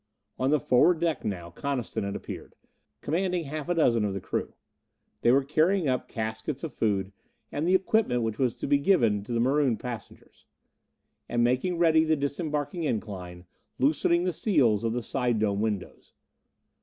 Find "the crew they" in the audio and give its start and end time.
4.15-5.31